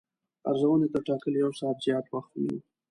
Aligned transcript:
ارزونې 0.49 0.87
تر 0.93 1.01
ټاکلي 1.07 1.37
یو 1.43 1.51
ساعت 1.59 1.77
زیات 1.85 2.05
وخت 2.13 2.31
ونیو. 2.33 2.59